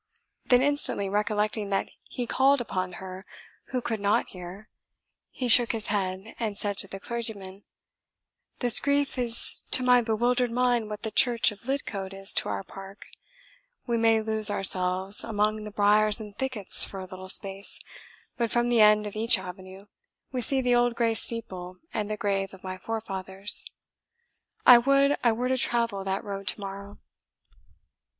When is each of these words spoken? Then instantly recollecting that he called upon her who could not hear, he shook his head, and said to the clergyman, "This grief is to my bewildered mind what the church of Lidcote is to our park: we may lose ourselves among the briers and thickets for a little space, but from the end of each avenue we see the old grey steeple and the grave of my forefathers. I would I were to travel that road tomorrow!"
Then 0.47 0.63
instantly 0.63 1.09
recollecting 1.09 1.69
that 1.69 1.91
he 2.09 2.25
called 2.25 2.59
upon 2.59 2.93
her 2.93 3.23
who 3.65 3.81
could 3.81 3.99
not 3.99 4.29
hear, 4.29 4.67
he 5.29 5.47
shook 5.47 5.73
his 5.73 5.85
head, 5.93 6.33
and 6.39 6.57
said 6.57 6.79
to 6.79 6.87
the 6.87 6.99
clergyman, 6.99 7.65
"This 8.61 8.79
grief 8.79 9.19
is 9.19 9.61
to 9.69 9.83
my 9.83 10.01
bewildered 10.01 10.49
mind 10.49 10.89
what 10.89 11.03
the 11.03 11.11
church 11.11 11.51
of 11.51 11.67
Lidcote 11.67 12.15
is 12.15 12.33
to 12.33 12.49
our 12.49 12.63
park: 12.63 13.09
we 13.85 13.95
may 13.95 14.19
lose 14.23 14.49
ourselves 14.49 15.23
among 15.23 15.65
the 15.65 15.69
briers 15.69 16.19
and 16.19 16.35
thickets 16.35 16.83
for 16.83 16.99
a 16.99 17.05
little 17.05 17.29
space, 17.29 17.79
but 18.37 18.49
from 18.49 18.69
the 18.69 18.81
end 18.81 19.05
of 19.05 19.15
each 19.15 19.37
avenue 19.37 19.85
we 20.31 20.41
see 20.41 20.61
the 20.61 20.73
old 20.73 20.95
grey 20.95 21.13
steeple 21.13 21.77
and 21.93 22.09
the 22.09 22.17
grave 22.17 22.55
of 22.55 22.63
my 22.63 22.75
forefathers. 22.75 23.65
I 24.65 24.79
would 24.79 25.15
I 25.23 25.31
were 25.31 25.47
to 25.49 25.59
travel 25.59 26.03
that 26.05 26.23
road 26.23 26.47
tomorrow!" 26.47 26.97